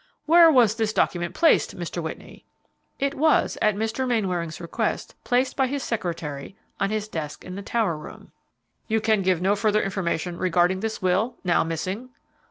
"Where 0.25 0.49
was 0.51 0.73
this 0.73 0.93
document 0.93 1.35
placed, 1.35 1.77
Mr. 1.77 2.01
Whitney?" 2.01 2.43
"It 2.97 3.13
was, 3.13 3.55
at 3.61 3.75
Mr. 3.75 4.07
Mainwaring's 4.07 4.59
request, 4.59 5.13
placed 5.23 5.55
by 5.55 5.67
his 5.67 5.83
secretary 5.83 6.55
on 6.79 6.89
his 6.89 7.07
desk 7.07 7.45
in 7.45 7.53
the 7.53 7.61
tower 7.61 7.95
room." 7.95 8.31
"You 8.87 8.99
can 8.99 9.21
give 9.21 9.43
no 9.43 9.55
further 9.55 9.83
information 9.83 10.37
regarding 10.39 10.79
this 10.79 11.03
will, 11.03 11.35
now 11.43 11.63
missing?" 11.63 12.09